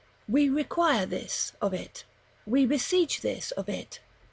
We 0.27 0.49
require 0.49 1.05
this 1.05 1.53
of 1.61 1.75
it, 1.75 2.05
we 2.47 2.65
beseech 2.65 3.21
this 3.21 3.51
of 3.51 3.69
it. 3.69 3.99